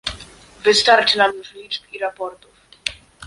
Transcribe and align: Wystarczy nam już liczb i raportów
Wystarczy 0.63 1.17
nam 1.17 1.37
już 1.37 1.53
liczb 1.53 1.83
i 1.93 1.99
raportów 1.99 2.51